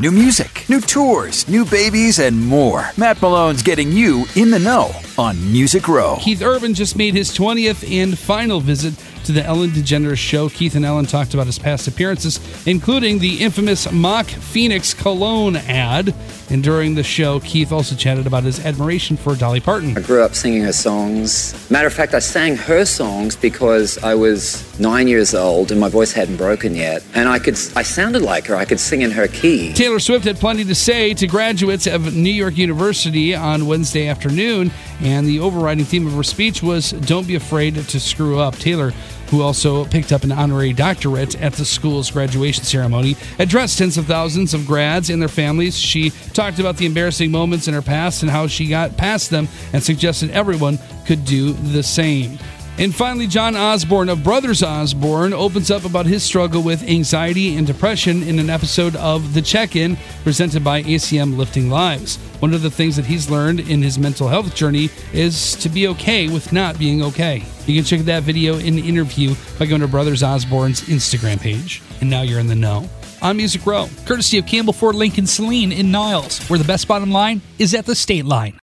[0.00, 2.90] new music, new tours, new babies, and more.
[2.96, 6.16] Matt Malone's getting you in the know on Music Row.
[6.18, 8.94] Keith Urban just made his 20th and final visit
[9.24, 10.48] to the Ellen DeGeneres show.
[10.48, 16.14] Keith and Ellen talked about his past appearances, including the infamous Mock Phoenix cologne ad.
[16.48, 19.96] And during the show, Keith also chatted about his admiration for Dolly Parton.
[19.96, 21.70] I grew up singing her songs.
[21.70, 25.88] Matter of fact, I sang her songs because I was nine years old and my
[25.88, 27.04] voice hadn't broken yet.
[27.14, 28.56] And I could, I sounded like her.
[28.56, 29.74] I could sing in her key.
[29.74, 34.72] Taylor Swift had plenty to say to graduates of New York University on Wednesday afternoon,
[35.02, 38.56] and the overriding theme of her speech was Don't be afraid to screw up.
[38.56, 38.92] Taylor
[39.30, 44.06] who also picked up an honorary doctorate at the school's graduation ceremony, addressed tens of
[44.06, 45.78] thousands of grads and their families.
[45.78, 49.46] She talked about the embarrassing moments in her past and how she got past them
[49.72, 52.38] and suggested everyone could do the same.
[52.80, 57.66] And finally, John Osborne of Brothers Osborne opens up about his struggle with anxiety and
[57.66, 62.16] depression in an episode of The Check In presented by ACM Lifting Lives.
[62.38, 65.88] One of the things that he's learned in his mental health journey is to be
[65.88, 67.42] okay with not being okay.
[67.66, 71.82] You can check that video in the interview by going to Brothers Osborne's Instagram page.
[72.00, 72.88] And now you're in the know.
[73.20, 73.90] On Music Row.
[74.06, 77.84] Courtesy of Campbell Ford Lincoln Saline in Niles, where the best bottom line is at
[77.84, 78.54] the state line.